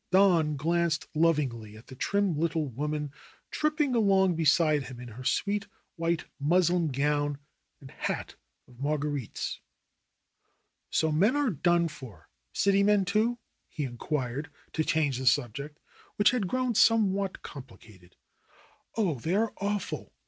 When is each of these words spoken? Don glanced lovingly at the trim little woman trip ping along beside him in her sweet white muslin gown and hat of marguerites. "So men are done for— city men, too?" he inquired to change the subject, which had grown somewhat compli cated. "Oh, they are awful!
Don 0.09 0.55
glanced 0.55 1.07
lovingly 1.13 1.77
at 1.77 1.85
the 1.85 1.93
trim 1.93 2.35
little 2.35 2.67
woman 2.67 3.11
trip 3.51 3.77
ping 3.77 3.93
along 3.93 4.33
beside 4.35 4.85
him 4.85 4.99
in 4.99 5.09
her 5.09 5.23
sweet 5.23 5.67
white 5.95 6.25
muslin 6.39 6.87
gown 6.87 7.37
and 7.79 7.91
hat 7.91 8.35
of 8.67 8.79
marguerites. 8.79 9.59
"So 10.89 11.11
men 11.11 11.35
are 11.35 11.51
done 11.51 11.87
for— 11.87 12.31
city 12.51 12.81
men, 12.81 13.05
too?" 13.05 13.37
he 13.75 13.83
inquired 13.83 14.49
to 14.73 14.83
change 14.83 15.19
the 15.19 15.27
subject, 15.27 15.79
which 16.15 16.31
had 16.31 16.47
grown 16.47 16.73
somewhat 16.73 17.43
compli 17.43 17.79
cated. 17.79 18.13
"Oh, 18.95 19.19
they 19.19 19.35
are 19.35 19.53
awful! 19.57 20.15